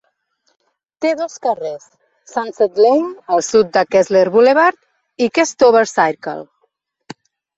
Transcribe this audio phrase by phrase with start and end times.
[1.03, 1.83] Té dos carrers:
[2.31, 4.79] Sunset Lane, al sud de Kessler Boulevard,
[5.27, 6.35] i Questover Circle.